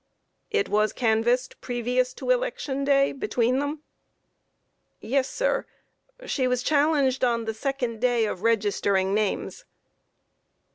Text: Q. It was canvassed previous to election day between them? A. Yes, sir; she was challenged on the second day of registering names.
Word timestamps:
Q. 0.49 0.61
It 0.61 0.67
was 0.67 0.93
canvassed 0.93 1.61
previous 1.61 2.11
to 2.15 2.31
election 2.31 2.83
day 2.83 3.11
between 3.11 3.59
them? 3.59 3.83
A. 4.99 5.05
Yes, 5.05 5.29
sir; 5.29 5.67
she 6.25 6.47
was 6.47 6.63
challenged 6.63 7.23
on 7.23 7.45
the 7.45 7.53
second 7.53 7.99
day 8.01 8.25
of 8.25 8.41
registering 8.41 9.13
names. 9.13 9.63